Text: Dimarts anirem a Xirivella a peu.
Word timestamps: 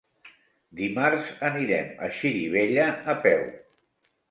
Dimarts 0.79 1.29
anirem 1.51 1.93
a 2.09 2.11
Xirivella 2.23 2.89
a 3.17 3.19
peu. 3.29 3.47